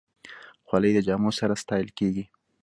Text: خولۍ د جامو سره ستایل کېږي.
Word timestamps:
خولۍ 0.67 0.91
د 0.95 0.99
جامو 1.07 1.31
سره 1.39 1.53
ستایل 1.63 1.89
کېږي. 1.97 2.25